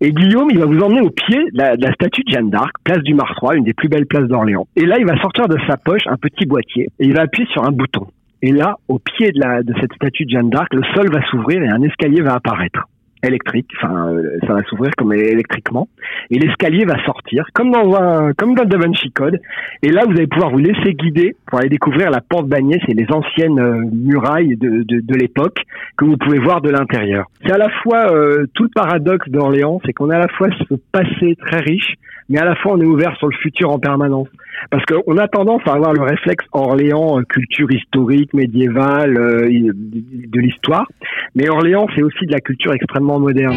Et 0.00 0.10
Guillaume, 0.10 0.48
il 0.50 0.58
va 0.58 0.66
vous 0.66 0.80
emmener 0.80 1.00
au 1.00 1.10
pied 1.10 1.38
de 1.52 1.58
la, 1.58 1.92
statue 1.92 2.24
de 2.24 2.32
Jeanne 2.32 2.50
d'Arc, 2.50 2.72
place 2.82 3.04
du 3.04 3.14
Mar 3.14 3.32
3, 3.36 3.54
une 3.54 3.64
des 3.64 3.72
plus 3.72 3.88
belles 3.88 4.06
places 4.06 4.26
d'Orléans. 4.26 4.66
Et 4.74 4.84
là, 4.84 4.96
il 4.98 5.06
va 5.06 5.16
sortir 5.20 5.46
de 5.46 5.56
sa 5.68 5.76
poche 5.76 6.02
un 6.06 6.16
petit 6.16 6.44
boîtier 6.44 6.88
et 6.98 7.06
il 7.06 7.14
va 7.14 7.22
appuyer 7.22 7.48
sur 7.52 7.62
un 7.64 7.70
bouton. 7.70 8.08
Et 8.42 8.50
là, 8.50 8.74
au 8.88 8.98
pied 8.98 9.30
de, 9.30 9.38
la, 9.38 9.62
de 9.62 9.72
cette 9.80 9.92
statue 9.94 10.24
de 10.24 10.30
Jeanne 10.30 10.50
d'Arc, 10.50 10.74
le 10.74 10.82
sol 10.94 11.08
va 11.12 11.24
s'ouvrir 11.30 11.62
et 11.62 11.68
un 11.68 11.82
escalier 11.82 12.22
va 12.22 12.34
apparaître 12.34 12.88
électrique, 13.26 13.70
enfin 13.76 14.08
euh, 14.08 14.38
ça 14.46 14.54
va 14.54 14.62
s'ouvrir 14.64 14.92
comme 14.96 15.12
électriquement. 15.12 15.88
Et 16.30 16.38
l'escalier 16.38 16.84
va 16.84 17.02
sortir 17.04 17.46
comme 17.54 17.70
dans 17.70 17.94
un 17.94 18.32
comme 18.34 18.54
dans 18.54 18.64
Da 18.64 18.78
Vinci 18.78 19.10
Code. 19.12 19.40
Et 19.82 19.90
là 19.90 20.02
vous 20.06 20.12
allez 20.12 20.26
pouvoir 20.26 20.50
vous 20.50 20.58
laisser 20.58 20.94
guider 20.94 21.36
pour 21.46 21.58
aller 21.58 21.68
découvrir 21.68 22.10
la 22.10 22.20
porte 22.20 22.48
Bagné, 22.48 22.80
c'est 22.86 22.94
les 22.94 23.06
anciennes 23.10 23.58
euh, 23.58 23.84
murailles 23.92 24.56
de, 24.56 24.82
de, 24.82 25.00
de 25.00 25.14
l'époque 25.14 25.62
que 25.96 26.04
vous 26.04 26.16
pouvez 26.16 26.38
voir 26.38 26.60
de 26.60 26.70
l'intérieur. 26.70 27.26
C'est 27.44 27.52
à 27.52 27.58
la 27.58 27.70
fois 27.82 28.12
euh, 28.12 28.46
tout 28.54 28.64
le 28.64 28.70
paradoxe 28.74 29.28
d'Orléans, 29.28 29.80
c'est 29.84 29.92
qu'on 29.92 30.10
a 30.10 30.16
à 30.16 30.20
la 30.20 30.28
fois 30.28 30.48
ce 30.68 30.74
passé 30.92 31.36
très 31.40 31.60
riche 31.60 31.94
mais 32.28 32.38
à 32.38 32.44
la 32.44 32.54
fois 32.56 32.72
on 32.72 32.80
est 32.80 32.86
ouvert 32.86 33.16
sur 33.16 33.28
le 33.28 33.36
futur 33.36 33.70
en 33.70 33.78
permanence. 33.78 34.28
Parce 34.70 34.84
qu'on 34.86 35.16
a 35.18 35.28
tendance 35.28 35.62
à 35.66 35.72
avoir 35.72 35.92
le 35.92 36.02
réflexe 36.02 36.44
Orléans, 36.52 37.20
culture 37.28 37.70
historique, 37.70 38.32
médiévale, 38.34 39.14
de 39.14 40.40
l'histoire. 40.40 40.86
Mais 41.34 41.48
Orléans, 41.48 41.86
c'est 41.94 42.02
aussi 42.02 42.26
de 42.26 42.32
la 42.32 42.40
culture 42.40 42.72
extrêmement 42.72 43.18
moderne. 43.18 43.56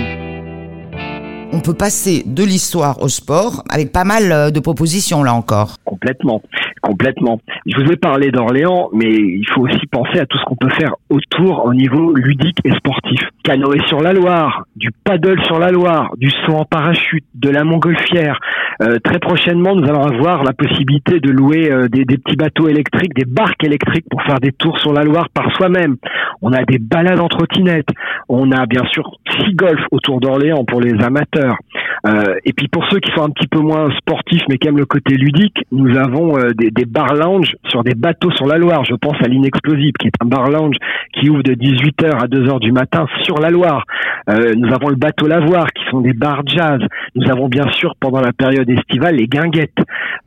On 1.54 1.62
peut 1.62 1.74
passer 1.74 2.24
de 2.25 2.44
l'histoire 2.44 3.02
au 3.02 3.08
sport 3.08 3.64
avec 3.69 3.94
pas 3.94 4.04
mal 4.04 4.31
euh, 4.31 4.52
de 4.52 4.60
propositions 4.60 5.24
là 5.24 5.34
encore. 5.34 5.78
Complètement, 5.86 6.42
complètement. 6.81 7.40
Je 7.66 7.81
vous 7.81 7.92
ai 7.92 7.96
parlé 7.96 8.31
d'Orléans, 8.31 8.90
mais 8.94 9.12
il 9.12 9.48
faut 9.54 9.62
aussi 9.62 9.88
penser 9.90 10.19
à 10.19 10.25
tout 10.25 10.38
ce 10.38 10.44
qu'on 10.44 10.58
peut 10.58 10.69
faire 10.69 10.96
autour 11.10 11.66
au 11.66 11.74
niveau 11.74 12.14
ludique 12.14 12.58
et 12.66 12.72
sportif. 12.72 13.22
Canoë 13.44 13.80
sur 13.88 14.02
la 14.02 14.12
Loire, 14.12 14.66
du 14.75 14.90
paddle 15.04 15.42
sur 15.46 15.58
la 15.58 15.72
Loire, 15.72 16.12
du 16.18 16.30
saut 16.30 16.56
en 16.56 16.66
parachute, 16.66 17.25
de 17.36 17.50
la 17.50 17.64
montgolfière, 17.64 18.40
euh, 18.82 19.00
très 19.04 19.20
prochainement, 19.20 19.76
nous 19.76 19.88
allons 19.88 20.04
avoir 20.04 20.44
la 20.44 20.54
possibilité 20.54 21.20
de 21.20 21.32
louer 21.32 21.72
euh, 21.72 21.88
des, 21.88 22.06
petits 22.06 22.36
bateaux 22.36 22.68
électriques, 22.68 23.14
des 23.16 23.26
barques 23.26 23.64
électriques 23.64 24.06
pour 24.10 24.22
faire 24.24 24.40
des 24.40 24.52
tours 24.52 24.78
sur 24.80 24.94
la 24.94 25.04
Loire 25.04 25.30
par 25.34 25.52
soi-même. 25.56 25.96
On 26.42 26.54
a 26.54 26.64
des 26.64 26.78
balades 26.78 27.20
en 27.20 27.28
trottinette. 27.28 27.88
On 28.30 28.52
a 28.52 28.66
bien 28.66 28.84
sûr 28.92 29.10
six 29.40 29.56
golf 29.56 29.80
autour 29.92 30.20
d'Orléans 30.20 30.64
pour 30.66 30.82
les 30.82 30.94
amateurs. 31.04 31.58
Euh, 32.06 32.36
et 32.46 32.54
puis 32.54 32.68
pour 32.68 32.86
ceux 32.90 33.00
qui 33.00 33.12
sont 33.12 33.24
un 33.24 33.30
petit 33.30 33.48
peu 33.48 33.60
moins 33.60 33.90
sportifs 33.98 34.44
mais 34.50 34.58
qui 34.58 34.68
aiment 34.68 34.78
le 34.78 34.86
côté 34.86 35.16
ludique, 35.16 35.58
nous 35.72 35.98
avons 35.98 36.38
des, 36.56 36.70
des 36.70 36.86
bar 36.86 37.16
lounge 37.16 37.56
sur 37.70 37.84
des 37.84 37.96
bateaux 37.96 38.32
sur 38.32 38.46
la 38.46 38.58
Loire. 38.58 38.84
Je 38.86 38.94
pense 38.96 39.16
à 39.24 39.28
l'Inexplosive 39.28 39.94
qui 40.00 40.08
est 40.08 40.14
un 40.22 40.28
bar 40.28 40.50
lounge 40.50 40.76
qui 41.14 41.30
ouvre 41.30 41.42
de 41.42 41.54
18h 41.54 42.12
à 42.12 42.28
2h 42.28 42.60
du 42.60 42.72
matin 42.72 43.08
sur 43.24 43.40
la 43.40 43.50
Loire. 43.50 43.84
Euh, 44.30 44.54
nous 44.56 44.74
avons 44.74 44.90
le 44.90 44.96
bateau 44.96 45.28
Lavoir 45.28 45.68
qui 45.72 45.84
sont 45.90 46.02
des 46.02 46.14
bars 46.14 46.42
jazz. 46.46 46.82
Nous 47.16 47.30
avon 47.30 47.48
bien 47.48 47.70
sûr 47.72 47.96
pendant 48.00 48.22
la 48.22 48.34
période 48.34 48.70
estivale 48.70 49.16
les 49.16 49.28
guinguettes. 49.28 49.78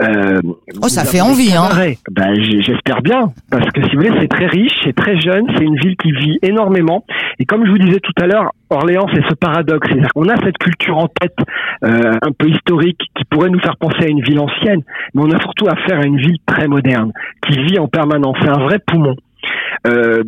Euh, 0.03 0.41
oh, 0.83 0.89
ça 0.89 1.05
fait 1.05 1.21
envie, 1.21 1.55
hein 1.55 1.69
ben, 2.11 2.35
J'espère 2.61 3.03
bien, 3.03 3.33
parce 3.51 3.71
que 3.71 3.83
si 3.83 3.91
vous 3.95 4.03
voulez, 4.03 4.19
c'est 4.21 4.29
très 4.29 4.47
riche, 4.47 4.73
c'est 4.85 4.95
très 4.95 5.21
jeune, 5.21 5.47
c'est 5.57 5.65
une 5.65 5.77
ville 5.77 5.97
qui 5.97 6.13
vit 6.13 6.39
énormément. 6.43 7.05
Et 7.39 7.45
comme 7.45 7.67
je 7.67 7.71
vous 7.71 7.79
disais 7.79 8.01
tout 8.01 8.13
à 8.21 8.27
l'heure, 8.27 8.53
Orléans, 8.71 9.07
c'est 9.13 9.23
ce 9.29 9.35
paradoxe. 9.35 9.89
C'est-à-dire 9.89 10.13
qu'on 10.15 10.29
a 10.29 10.37
cette 10.45 10.59
culture 10.59 10.97
en 10.97 11.09
tête, 11.09 11.37
euh, 11.85 12.13
un 12.23 12.33
peu 12.33 12.49
historique, 12.49 13.01
qui 13.17 13.25
pourrait 13.25 13.51
nous 13.51 13.61
faire 13.61 13.77
penser 13.77 14.05
à 14.05 14.09
une 14.09 14.23
ville 14.23 14.39
ancienne, 14.39 14.83
mais 15.15 15.23
on 15.23 15.31
a 15.31 15.41
surtout 15.41 15.67
affaire 15.69 16.01
à 16.01 16.07
une 16.07 16.19
ville 16.19 16.39
très 16.47 16.69
moderne, 16.69 17.13
qui 17.47 17.59
vit 17.65 17.79
en 17.79 17.89
permanence. 17.89 18.37
C'est 18.41 18.49
un 18.49 18.63
vrai 18.65 18.79
poumon. 18.79 19.17
Euh, 19.87 20.23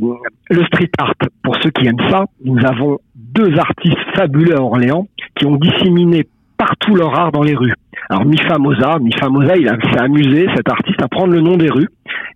le 0.51 0.65
street 0.65 0.91
art, 0.99 1.15
pour 1.43 1.57
ceux 1.63 1.71
qui 1.71 1.87
aiment 1.87 2.11
ça, 2.11 2.25
nous 2.45 2.59
avons 2.65 2.99
deux 3.15 3.59
artistes 3.59 3.99
fabuleux 4.15 4.57
à 4.57 4.63
Orléans 4.63 5.09
qui 5.35 5.47
ont 5.47 5.57
disséminé 5.57 6.27
partout 6.57 6.95
leur 6.95 7.19
art 7.19 7.33
dans 7.33 7.43
les 7.43 7.55
rues. 7.55 7.75
Alors 8.09 8.25
Mifa 8.25 8.59
Moza, 8.59 8.99
Mifa 9.01 9.29
Moza, 9.29 9.57
il 9.57 9.67
s'est 9.67 9.99
amusé, 9.99 10.47
cet 10.55 10.69
artiste, 10.71 11.03
à 11.03 11.09
prendre 11.09 11.33
le 11.33 11.41
nom 11.41 11.57
des 11.57 11.71
rues 11.71 11.89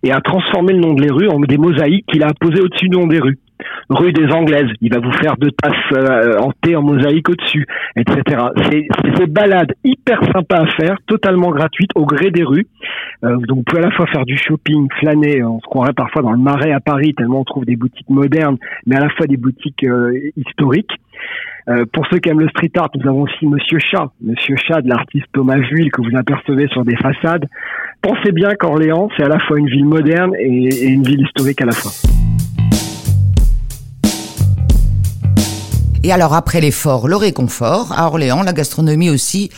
et 0.03 0.11
à 0.11 0.21
transformer 0.21 0.73
le 0.73 0.79
nom 0.79 0.93
de 0.93 1.01
les 1.01 1.11
rues 1.11 1.29
en 1.29 1.39
des 1.39 1.57
mosaïques 1.57 2.05
qu'il 2.07 2.23
a 2.23 2.33
posées 2.39 2.61
au-dessus 2.61 2.89
du 2.89 2.97
nom 2.97 3.07
des 3.07 3.19
rues. 3.19 3.37
Rue 3.89 4.11
des 4.13 4.31
Anglaises, 4.31 4.69
il 4.81 4.93
va 4.93 4.99
vous 4.99 5.13
faire 5.13 5.37
deux 5.37 5.51
tasses 5.51 5.73
euh, 5.93 6.39
en 6.39 6.51
thé 6.61 6.75
en 6.75 6.81
mosaïque 6.81 7.29
au-dessus, 7.29 7.65
etc. 7.95 8.43
C'est 8.69 8.87
des 9.17 9.27
balades 9.27 9.73
hyper 9.83 10.19
sympas 10.33 10.63
à 10.63 10.67
faire, 10.67 10.97
totalement 11.07 11.51
gratuites, 11.51 11.91
au 11.95 12.05
gré 12.05 12.31
des 12.31 12.43
rues. 12.43 12.67
Euh, 13.23 13.37
donc 13.37 13.57
vous 13.57 13.63
pouvez 13.63 13.81
à 13.81 13.85
la 13.85 13.91
fois 13.91 14.05
faire 14.07 14.25
du 14.25 14.37
shopping, 14.37 14.87
flâner, 14.99 15.43
on 15.43 15.59
se 15.59 15.65
croirait 15.65 15.93
parfois 15.93 16.21
dans 16.21 16.31
le 16.31 16.37
marais 16.37 16.71
à 16.71 16.79
Paris, 16.79 17.13
tellement 17.15 17.41
on 17.41 17.43
trouve 17.43 17.65
des 17.65 17.75
boutiques 17.75 18.09
modernes, 18.09 18.57
mais 18.85 18.95
à 18.95 18.99
la 18.99 19.09
fois 19.09 19.25
des 19.25 19.37
boutiques 19.37 19.83
euh, 19.83 20.11
historiques. 20.35 20.91
Euh, 21.69 21.85
pour 21.91 22.05
ceux 22.07 22.19
qui 22.19 22.29
aiment 22.29 22.39
le 22.39 22.49
street 22.49 22.71
art, 22.77 22.89
nous 22.95 23.09
avons 23.09 23.23
aussi 23.23 23.45
Monsieur 23.45 23.79
Chat, 23.79 24.09
Monsieur 24.21 24.55
Chat 24.55 24.81
de 24.81 24.89
l'artiste 24.89 25.25
Thomas 25.33 25.57
Vuille 25.57 25.89
que 25.89 26.01
vous 26.01 26.15
apercevez 26.15 26.67
sur 26.69 26.85
des 26.85 26.95
façades. 26.95 27.45
Pensez 28.01 28.31
bien 28.31 28.53
qu'Orléans, 28.55 29.09
c'est 29.17 29.23
à 29.23 29.29
la 29.29 29.39
fois 29.39 29.59
une 29.59 29.67
ville 29.67 29.85
moderne 29.85 30.33
et 30.39 30.85
une 30.85 31.03
ville 31.03 31.21
historique 31.21 31.61
à 31.61 31.65
la 31.65 31.73
fois. 31.73 31.91
Et 36.03 36.11
alors 36.11 36.33
après 36.33 36.61
l'effort, 36.61 37.07
le 37.07 37.15
réconfort, 37.15 37.91
à 37.97 38.07
Orléans, 38.07 38.43
la 38.43 38.53
gastronomie 38.53 39.09
aussi 39.09 39.49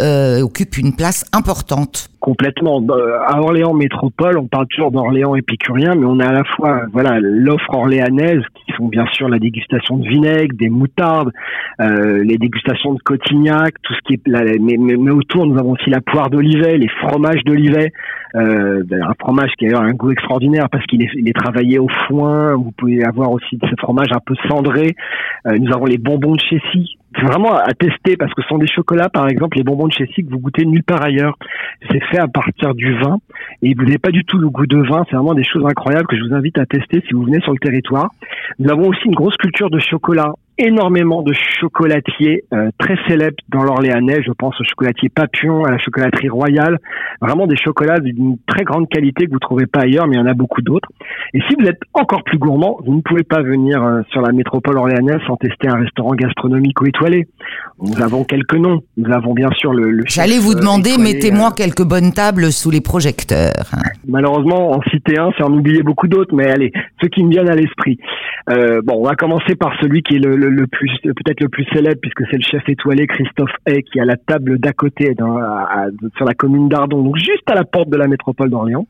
euh, 0.00 0.42
occupe 0.42 0.78
une 0.78 0.94
place 0.94 1.24
importante. 1.32 2.08
Complètement. 2.20 2.82
Euh, 2.90 3.18
à 3.26 3.40
Orléans 3.40 3.74
métropole, 3.74 4.38
on 4.38 4.46
parle 4.46 4.66
toujours 4.68 4.90
d'Orléans 4.90 5.34
épicurien, 5.34 5.94
mais 5.94 6.04
on 6.04 6.18
a 6.20 6.26
à 6.26 6.32
la 6.32 6.44
fois 6.44 6.82
voilà 6.92 7.18
l'offre 7.20 7.72
orléanaise 7.74 8.42
qui 8.54 8.72
sont 8.76 8.86
bien 8.86 9.06
sûr 9.12 9.28
la 9.28 9.38
dégustation 9.38 9.96
de 9.96 10.08
vinaigre, 10.08 10.54
des 10.56 10.68
moutardes, 10.68 11.32
euh, 11.80 12.22
les 12.24 12.38
dégustations 12.38 12.94
de 12.94 13.00
cotignac, 13.00 13.74
tout 13.82 13.94
ce 13.94 14.00
qui 14.06 14.14
est 14.14 14.58
mais, 14.60 15.10
autour 15.10 15.46
nous 15.46 15.58
avons 15.58 15.72
aussi 15.72 15.90
la 15.90 16.00
poire 16.00 16.30
d'Olivet, 16.30 16.76
les 16.78 16.88
fromages 16.88 17.42
d'Olivet, 17.44 17.92
euh, 18.34 18.82
un 18.90 19.14
fromage 19.18 19.50
qui 19.58 19.72
a 19.72 19.78
un 19.78 19.92
goût 19.92 20.10
extraordinaire 20.10 20.68
parce 20.70 20.84
qu'il 20.86 21.02
est, 21.02 21.10
il 21.14 21.28
est, 21.28 21.32
travaillé 21.32 21.78
au 21.78 21.88
foin. 22.06 22.54
Vous 22.54 22.72
pouvez 22.72 23.04
avoir 23.04 23.30
aussi 23.30 23.58
ce 23.62 23.74
fromage 23.78 24.08
un 24.12 24.20
peu 24.24 24.34
cendré. 24.48 24.94
Euh, 25.46 25.56
nous 25.58 25.72
avons 25.72 25.86
les 25.86 25.98
bonbons 25.98 26.34
de 26.34 26.40
Chessy. 26.40 26.96
C'est 27.16 27.24
vraiment 27.24 27.56
à 27.56 27.72
tester 27.72 28.16
parce 28.16 28.32
que 28.34 28.42
ce 28.42 28.48
sont 28.48 28.58
des 28.58 28.66
chocolats, 28.66 29.08
par 29.08 29.28
exemple, 29.28 29.56
les 29.56 29.64
bonbons 29.64 29.88
de 29.88 29.92
Chessy 29.92 30.24
que 30.24 30.30
vous 30.30 30.38
goûtez 30.38 30.66
nulle 30.66 30.84
part 30.84 31.02
ailleurs. 31.02 31.38
C'est 31.90 32.04
fait 32.04 32.18
à 32.18 32.28
partir 32.28 32.74
du 32.74 32.94
vin 32.98 33.18
et 33.62 33.74
vous 33.74 33.84
n'avez 33.84 33.98
pas 33.98 34.10
du 34.10 34.24
tout 34.24 34.38
le 34.38 34.50
goût 34.50 34.66
de 34.66 34.78
vin. 34.78 35.04
C'est 35.08 35.16
vraiment 35.16 35.34
des 35.34 35.44
choses 35.44 35.64
incroyables 35.64 36.06
que 36.06 36.16
je 36.16 36.22
vous 36.22 36.34
invite 36.34 36.58
à 36.58 36.66
tester 36.66 37.02
si 37.06 37.14
vous 37.14 37.22
venez 37.22 37.40
sur 37.40 37.52
le 37.52 37.58
territoire. 37.58 38.10
Nous 38.58 38.70
avons 38.70 38.88
aussi 38.88 39.06
une 39.06 39.14
grosse 39.14 39.36
culture 39.36 39.70
de 39.70 39.78
chocolat 39.78 40.32
énormément 40.58 41.22
de 41.22 41.32
chocolatiers 41.60 42.44
euh, 42.52 42.70
très 42.78 42.96
célèbres 43.08 43.36
dans 43.48 43.62
l'Orléanais. 43.62 44.22
Je 44.26 44.32
pense 44.32 44.60
au 44.60 44.64
chocolatier 44.64 45.08
Papillon, 45.08 45.64
à 45.64 45.70
la 45.70 45.78
chocolaterie 45.78 46.28
Royale. 46.28 46.78
Vraiment 47.20 47.46
des 47.46 47.56
chocolats 47.56 48.00
d'une 48.00 48.36
très 48.46 48.64
grande 48.64 48.88
qualité 48.88 49.26
que 49.26 49.32
vous 49.32 49.38
trouvez 49.38 49.66
pas 49.66 49.80
ailleurs, 49.80 50.06
mais 50.06 50.16
il 50.16 50.18
y 50.18 50.22
en 50.22 50.26
a 50.26 50.34
beaucoup 50.34 50.62
d'autres. 50.62 50.88
Et 51.34 51.40
si 51.48 51.54
vous 51.58 51.66
êtes 51.66 51.80
encore 51.94 52.24
plus 52.24 52.38
gourmand, 52.38 52.78
vous 52.84 52.94
ne 52.94 53.00
pouvez 53.00 53.22
pas 53.22 53.42
venir 53.42 53.82
euh, 53.82 54.02
sur 54.10 54.20
la 54.20 54.32
métropole 54.32 54.78
orléanaise 54.78 55.20
sans 55.26 55.36
tester 55.36 55.68
un 55.68 55.76
restaurant 55.76 56.14
gastronomique 56.14 56.80
ou 56.80 56.86
étoilé. 56.86 57.28
Nous 57.80 58.02
avons 58.02 58.24
quelques 58.24 58.54
noms. 58.54 58.82
Nous 58.96 59.12
avons 59.12 59.34
bien 59.34 59.50
sûr 59.56 59.72
le. 59.72 59.90
le 59.90 60.02
J'allais 60.06 60.38
vous 60.38 60.52
euh, 60.52 60.60
demander, 60.60 60.98
mettez-moi 60.98 61.52
quelques 61.56 61.84
bonnes 61.84 62.12
tables 62.12 62.50
sous 62.50 62.70
les 62.70 62.80
projecteurs. 62.80 63.70
Malheureusement, 64.06 64.72
en 64.72 64.82
citer 64.90 65.18
un, 65.18 65.30
c'est 65.36 65.44
en 65.44 65.52
oublier 65.52 65.82
beaucoup 65.82 66.08
d'autres, 66.08 66.34
mais 66.34 66.50
allez, 66.50 66.72
ceux 67.00 67.08
qui 67.08 67.22
me 67.22 67.30
viennent 67.30 67.48
à 67.48 67.54
l'esprit. 67.54 67.98
Euh, 68.50 68.80
bon, 68.82 69.00
on 69.00 69.04
va 69.04 69.14
commencer 69.14 69.54
par 69.54 69.72
celui 69.80 70.02
qui 70.02 70.16
est 70.16 70.18
le, 70.18 70.36
le, 70.36 70.66
plus 70.66 70.90
peut-être 71.02 71.40
le 71.40 71.48
plus 71.48 71.64
célèbre 71.72 72.00
puisque 72.00 72.22
c'est 72.30 72.36
le 72.36 72.42
chef 72.42 72.68
étoilé 72.68 73.06
Christophe 73.06 73.50
Hay 73.66 73.82
qui 73.82 74.00
a 74.00 74.04
la 74.04 74.16
table 74.16 74.58
d'à 74.58 74.72
côté 74.72 75.14
dans, 75.14 75.38
sur 76.16 76.24
la 76.24 76.34
commune 76.34 76.68
d'Ardon, 76.68 77.02
donc 77.02 77.16
juste 77.16 77.48
à 77.50 77.54
la 77.54 77.64
porte 77.64 77.90
de 77.90 77.96
la 77.96 78.06
métropole 78.06 78.50
d'Orléans. 78.50 78.86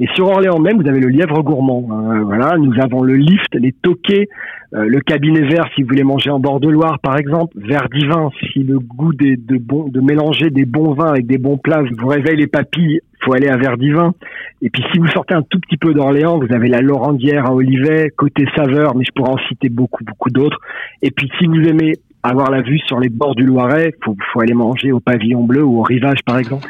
Et 0.00 0.06
sur 0.14 0.26
Orléans 0.26 0.58
même, 0.58 0.80
vous 0.80 0.88
avez 0.88 1.00
le 1.00 1.08
lièvre 1.08 1.42
gourmand. 1.42 1.86
Hein, 1.90 2.22
voilà, 2.24 2.56
nous 2.58 2.74
avons 2.80 3.02
le 3.02 3.14
lift, 3.14 3.54
les 3.54 3.72
toquets, 3.72 4.28
euh, 4.74 4.86
le 4.86 5.00
cabinet 5.00 5.42
vert 5.42 5.66
si 5.74 5.82
vous 5.82 5.88
voulez 5.88 6.02
manger 6.02 6.30
en 6.30 6.40
bord 6.40 6.60
de 6.60 6.68
Loire 6.68 6.98
par 7.00 7.16
exemple, 7.16 7.56
vert 7.56 7.88
divin 7.92 8.30
si 8.52 8.60
le 8.60 8.78
goût 8.78 9.12
des, 9.12 9.36
de, 9.36 9.58
bon, 9.58 9.88
de 9.88 10.00
mélanger 10.00 10.50
des 10.50 10.64
bons 10.64 10.94
vins 10.94 11.10
avec 11.10 11.26
des 11.26 11.38
bons 11.38 11.58
plats 11.58 11.82
vous 11.98 12.08
réveille 12.08 12.36
les 12.36 12.46
papilles, 12.46 13.00
faut 13.24 13.34
aller 13.34 13.48
à 13.48 13.56
Verdivin. 13.56 14.14
Et 14.62 14.70
puis 14.70 14.82
si 14.92 14.98
vous 14.98 15.08
sortez 15.08 15.34
un 15.34 15.42
tout 15.42 15.58
petit 15.60 15.76
peu 15.76 15.94
d'Orléans, 15.94 16.38
vous 16.38 16.52
avez 16.54 16.68
la 16.68 16.80
Laurentière 16.80 17.46
à 17.46 17.54
Olivet, 17.54 18.12
côté 18.16 18.46
saveur, 18.56 18.94
mais 18.96 19.04
je 19.04 19.12
pourrais 19.14 19.32
en 19.32 19.48
citer 19.48 19.68
beaucoup, 19.68 20.04
beaucoup 20.04 20.30
d'autres. 20.30 20.60
Et 21.02 21.10
puis 21.10 21.30
si 21.38 21.46
vous 21.46 21.60
aimez 21.68 21.94
avoir 22.22 22.50
la 22.50 22.62
vue 22.62 22.78
sur 22.86 23.00
les 23.00 23.08
bords 23.08 23.34
du 23.34 23.44
Loiret, 23.44 23.94
faut, 24.04 24.16
faut 24.32 24.40
aller 24.40 24.54
manger 24.54 24.92
au 24.92 25.00
Pavillon 25.00 25.44
Bleu 25.44 25.62
ou 25.62 25.80
au 25.80 25.82
Rivage 25.82 26.20
par 26.24 26.38
exemple. 26.38 26.68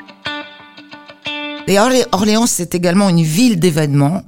Et 1.67 1.79
Orléans, 1.79 2.47
c'est 2.47 2.75
également 2.75 3.09
une 3.09 3.23
ville 3.23 3.59
d'événements. 3.59 4.23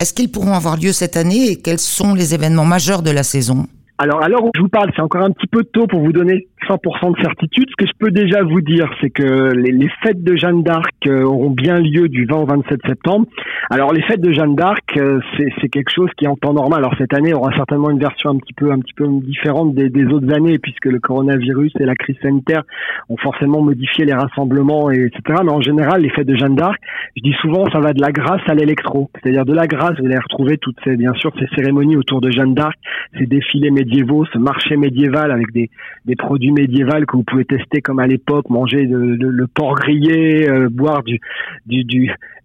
Est-ce 0.00 0.12
qu'ils 0.12 0.30
pourront 0.30 0.52
avoir 0.52 0.76
lieu 0.76 0.92
cette 0.92 1.16
année 1.16 1.50
et 1.50 1.56
quels 1.56 1.78
sont 1.78 2.14
les 2.14 2.34
événements 2.34 2.64
majeurs 2.64 3.02
de 3.02 3.10
la 3.10 3.22
saison? 3.22 3.66
Alors, 3.96 4.22
à 4.22 4.28
l'heure 4.28 4.44
où 4.44 4.50
je 4.54 4.60
vous 4.60 4.68
parle, 4.68 4.90
c'est 4.94 5.02
encore 5.02 5.22
un 5.22 5.30
petit 5.30 5.46
peu 5.46 5.62
tôt 5.64 5.86
pour 5.86 6.00
vous 6.00 6.12
donner 6.12 6.48
100% 6.68 7.16
de 7.16 7.22
certitude. 7.22 7.68
Ce 7.70 7.76
que 7.76 7.86
je 7.86 7.92
peux 7.98 8.10
déjà 8.10 8.42
vous 8.42 8.60
dire, 8.60 8.90
c'est 9.00 9.10
que 9.10 9.52
les, 9.54 9.88
fêtes 10.02 10.22
de 10.22 10.36
Jeanne 10.36 10.62
d'Arc 10.62 10.94
euh, 11.06 11.22
auront 11.22 11.50
bien 11.50 11.78
lieu 11.78 12.08
du 12.08 12.26
20 12.26 12.36
au 12.36 12.46
27 12.46 12.80
septembre. 12.86 13.26
Alors 13.70 13.92
les 13.92 14.02
fêtes 14.02 14.20
de 14.20 14.32
Jeanne 14.32 14.54
d'Arc, 14.54 14.96
euh, 14.96 15.20
c'est 15.36 15.68
quelque 15.68 15.90
chose 15.90 16.10
qui 16.16 16.26
en 16.26 16.36
temps 16.36 16.52
normal. 16.52 16.80
Alors 16.80 16.94
cette 16.98 17.14
année 17.14 17.34
aura 17.34 17.54
certainement 17.56 17.90
une 17.90 17.98
version 17.98 18.30
un 18.30 18.38
petit 18.38 18.52
peu 18.52 18.72
un 18.72 18.78
petit 18.78 18.94
peu 18.94 19.06
différente 19.22 19.74
des, 19.74 20.04
autres 20.06 20.32
années, 20.34 20.58
puisque 20.58 20.86
le 20.86 20.98
coronavirus 21.00 21.72
et 21.80 21.84
la 21.84 21.94
crise 21.94 22.16
sanitaire 22.22 22.62
ont 23.08 23.16
forcément 23.16 23.62
modifié 23.62 24.04
les 24.04 24.14
rassemblements, 24.14 24.90
et 24.90 25.06
etc. 25.06 25.40
Mais 25.44 25.52
en 25.52 25.60
général, 25.60 26.02
les 26.02 26.10
fêtes 26.10 26.26
de 26.26 26.36
Jeanne 26.36 26.56
d'Arc, 26.56 26.80
je 27.16 27.22
dis 27.22 27.34
souvent, 27.40 27.64
ça 27.70 27.80
va 27.80 27.92
de 27.92 28.00
la 28.00 28.12
grâce 28.12 28.42
à 28.46 28.54
l'électro. 28.54 29.10
C'est-à-dire 29.14 29.44
de 29.44 29.54
la 29.54 29.66
grâce, 29.66 29.98
vous 29.98 30.06
allez 30.06 30.18
retrouver 30.18 30.58
toutes 30.58 30.78
ces, 30.84 30.96
bien 30.96 31.14
sûr, 31.14 31.32
ces 31.38 31.46
cérémonies 31.54 31.96
autour 31.96 32.20
de 32.20 32.30
Jeanne 32.30 32.54
d'Arc, 32.54 32.76
ces 33.18 33.26
défilés 33.26 33.70
médiévaux, 33.70 34.24
ce 34.32 34.38
marché 34.38 34.76
médiéval 34.76 35.30
avec 35.30 35.52
des, 35.52 35.70
des 36.04 36.16
produits 36.16 36.52
médiéval 36.54 37.06
que 37.06 37.16
vous 37.16 37.24
pouvez 37.24 37.44
tester 37.44 37.80
comme 37.80 37.98
à 37.98 38.06
l'époque, 38.06 38.48
manger 38.48 38.84
le, 38.88 39.46
porc 39.46 39.74
grillé, 39.76 40.48
euh, 40.48 40.68
boire 40.70 41.02
du, 41.02 41.20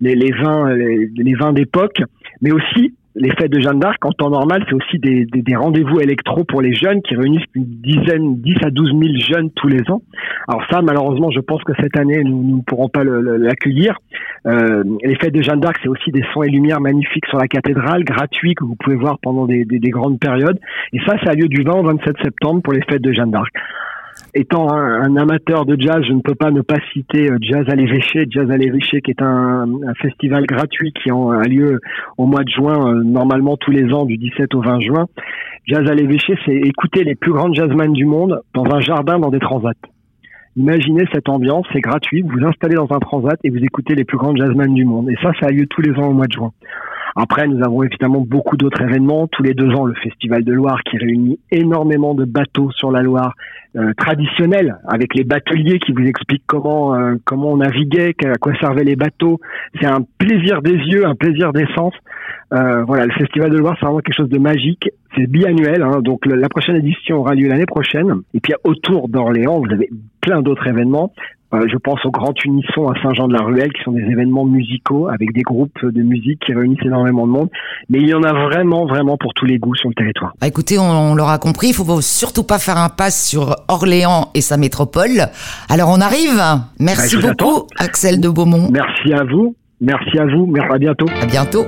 les, 0.02 0.32
vins, 0.32 0.74
les, 0.74 1.34
vins 1.36 1.54
d'époque, 1.54 2.02
mais 2.42 2.52
aussi 2.52 2.94
les 3.16 3.32
fêtes 3.32 3.52
de 3.52 3.60
Jeanne 3.60 3.80
d'Arc, 3.80 4.04
en 4.06 4.12
temps 4.12 4.30
normal, 4.30 4.64
c'est 4.68 4.76
aussi 4.76 5.00
des, 5.00 5.56
rendez-vous 5.56 6.00
électro 6.00 6.44
pour 6.44 6.62
les 6.62 6.74
jeunes 6.74 7.02
qui 7.02 7.16
réunissent 7.16 7.44
une 7.54 7.66
dizaine, 7.66 8.40
10 8.40 8.56
à 8.64 8.70
12 8.70 8.92
000 8.92 9.02
jeunes 9.30 9.52
tous 9.52 9.68
les 9.68 9.82
ans. 9.90 10.02
Alors 10.48 10.64
ça, 10.70 10.82
malheureusement, 10.82 11.30
je 11.32 11.40
pense 11.40 11.62
que 11.64 11.74
cette 11.80 11.98
année, 11.98 12.24
nous 12.24 12.58
ne 12.58 12.62
pourrons 12.62 12.88
pas 12.88 13.04
l'accueillir. 13.04 13.98
Euh, 14.46 14.84
les 15.04 15.16
fêtes 15.16 15.34
de 15.34 15.42
Jeanne 15.42 15.60
d'Arc, 15.60 15.78
c'est 15.82 15.90
aussi 15.90 16.12
des 16.12 16.24
sons 16.34 16.44
et 16.44 16.50
lumières 16.50 16.80
magnifiques 16.80 17.26
sur 17.28 17.40
la 17.40 17.48
cathédrale, 17.48 18.04
gratuits, 18.04 18.56
que 18.56 18.64
vous 18.64 18.76
pouvez 18.76 18.96
voir 18.96 19.18
pendant 19.22 19.46
des, 19.48 19.66
des 19.66 19.90
grandes 19.90 20.20
périodes. 20.20 20.60
Et 20.94 21.00
ça, 21.00 21.18
ça 21.24 21.32
a 21.32 21.34
lieu 21.34 21.48
du 21.48 21.64
20 21.64 21.74
au 21.74 21.84
27 21.84 22.16
septembre 22.24 22.62
pour 22.62 22.74
les 22.74 22.82
fêtes 22.84 23.02
de 23.02 23.12
Jeanne 23.12 23.32
d'Arc 23.32 23.52
étant 24.34 24.72
un, 24.72 25.16
amateur 25.16 25.66
de 25.66 25.80
jazz, 25.80 26.02
je 26.08 26.14
ne 26.14 26.22
peux 26.22 26.36
pas 26.36 26.52
ne 26.52 26.62
pas 26.62 26.78
citer 26.94 27.32
euh, 27.32 27.38
Jazz 27.42 27.66
à 27.70 27.76
l'évêché, 27.76 28.26
Jazz 28.30 28.50
à 28.50 28.58
l'évêché 28.58 29.02
qui 29.02 29.12
est 29.12 29.22
un, 29.22 29.66
festival 30.02 30.46
gratuit 30.46 30.94
qui 30.94 31.10
a 31.10 31.48
lieu 31.48 31.80
au 32.18 32.26
mois 32.26 32.44
de 32.44 32.50
juin, 32.50 32.94
euh, 32.94 33.04
normalement 33.04 33.58
tous 33.58 33.72
les 33.72 33.92
ans 33.94 34.06
du 34.06 34.18
17 34.18 34.54
au 34.56 34.62
20 34.62 34.80
juin. 34.82 35.06
Jazz 35.68 35.88
à 35.90 35.94
l'évêché, 35.94 36.36
c'est 36.46 36.56
écouter 36.56 37.04
les 37.04 37.16
plus 37.16 37.32
grands 37.32 37.54
jazzmen 37.54 37.92
du 37.94 38.06
monde 38.06 38.42
dans 38.54 38.66
un 38.66 38.80
jardin 38.80 39.20
dans 39.20 39.30
des 39.30 39.40
transats. 39.40 39.74
Imaginez 40.56 41.06
cette 41.14 41.30
ambiance, 41.30 41.66
c'est 41.72 41.82
gratuit, 41.82 42.22
vous 42.22 42.40
vous 42.40 42.46
installez 42.46 42.76
dans 42.76 42.92
un 42.92 43.00
transat 43.00 43.40
et 43.44 43.50
vous 43.50 43.64
écoutez 43.64 43.96
les 43.96 44.04
plus 44.04 44.18
grands 44.18 44.36
jazzmen 44.36 44.74
du 44.74 44.84
monde. 44.84 45.10
Et 45.10 45.16
ça, 45.22 45.32
ça 45.40 45.48
a 45.48 45.52
lieu 45.52 45.68
tous 45.68 45.82
les 45.82 45.92
ans 45.92 46.10
au 46.10 46.14
mois 46.14 46.28
de 46.28 46.34
juin. 46.34 46.52
Après, 47.16 47.48
nous 47.48 47.64
avons 47.64 47.84
évidemment 47.84 48.22
beaucoup 48.22 48.58
d'autres 48.58 48.82
événements. 48.82 49.28
Tous 49.28 49.44
les 49.44 49.54
deux 49.54 49.70
ans, 49.74 49.86
le 49.86 49.96
Festival 49.96 50.44
de 50.44 50.54
Loire 50.54 50.82
qui 50.84 50.98
réunit 50.98 51.40
énormément 51.52 52.14
de 52.14 52.26
bateaux 52.26 52.72
sur 52.72 52.92
la 52.92 53.02
Loire 53.02 53.36
euh, 53.76 53.94
traditionnels, 53.98 54.78
avec 54.88 55.14
les 55.14 55.24
bateliers 55.24 55.80
qui 55.80 55.92
vous 55.92 56.04
expliquent 56.04 56.44
comment 56.48 56.96
euh, 56.96 57.16
comment 57.24 57.52
on 57.52 57.58
naviguait, 57.58 58.16
à 58.26 58.36
quoi 58.36 58.54
servaient 58.56 58.84
les 58.84 58.96
bateaux. 58.96 59.40
C'est 59.80 59.88
un 59.88 60.02
plaisir 60.18 60.62
des 60.62 60.74
yeux, 60.74 61.06
un 61.06 61.16
plaisir 61.16 61.54
des 61.54 61.68
sens. 61.76 61.94
Euh, 62.52 62.84
voilà, 62.84 63.06
le 63.06 63.12
Festival 63.12 63.52
de 63.52 63.58
Loire, 63.58 63.76
c'est 63.80 63.86
vraiment 63.86 64.00
quelque 64.00 64.16
chose 64.16 64.30
de 64.30 64.40
magique. 64.40 64.90
C'est 65.16 65.28
biannuel, 65.28 65.84
hein, 65.84 66.02
donc 66.02 66.26
la 66.26 66.50
prochaine 66.50 66.78
édition 66.78 67.18
aura 67.18 67.36
lieu 67.36 67.48
l'année 67.48 67.68
prochaine. 67.68 68.22
Et 68.34 68.40
puis 68.40 68.54
autour 68.64 69.08
d'Orléans, 69.08 69.60
vous 69.60 69.72
avez 69.72 69.90
plein 70.30 70.42
d'autres 70.44 70.68
événements. 70.68 71.12
Euh, 71.52 71.66
je 71.72 71.78
pense 71.78 72.06
au 72.06 72.12
Grand 72.12 72.34
Unisson 72.46 72.88
à 72.90 73.02
Saint-Jean-de-la-Ruelle, 73.02 73.74
qui 73.74 73.82
sont 73.82 73.92
des 73.92 74.04
événements 74.04 74.46
musicaux 74.46 75.08
avec 75.08 75.34
des 75.34 75.42
groupes 75.42 75.84
de 75.84 76.04
musique 76.04 76.40
qui 76.46 76.54
réunissent 76.54 76.86
énormément 76.86 77.26
de 77.26 77.32
monde. 77.32 77.50
Mais 77.90 77.98
il 77.98 78.08
y 78.08 78.14
en 78.14 78.22
a 78.22 78.34
vraiment, 78.34 78.86
vraiment 78.86 79.18
pour 79.18 79.34
tous 79.34 79.46
les 79.46 79.58
goûts 79.58 79.74
sur 79.74 79.90
le 79.90 79.96
territoire. 79.96 80.34
Bah 80.40 80.46
écoutez, 80.46 80.78
on, 80.78 81.16
l'aura 81.16 81.40
compris, 81.40 81.70
il 81.70 81.74
faut 81.74 82.02
surtout 82.02 82.44
pas 82.44 82.60
faire 82.60 82.78
un 82.78 82.90
pas 82.90 83.10
sur 83.10 83.56
Orléans 83.68 84.30
et 84.36 84.42
sa 84.42 84.58
métropole. 84.58 85.26
Alors 85.70 85.90
on 85.90 86.02
arrive. 86.02 86.40
Merci 86.80 87.18
bah, 87.18 87.32
beaucoup, 87.32 87.66
Axel 87.80 88.22
de 88.22 88.30
Beaumont. 88.30 88.70
Merci 88.72 89.12
à 89.14 89.24
vous. 89.24 89.56
Merci 89.82 90.20
à 90.20 90.26
vous. 90.26 90.54
À 90.72 90.78
bientôt. 90.78 91.08
À 91.20 91.26
bientôt. 91.26 91.66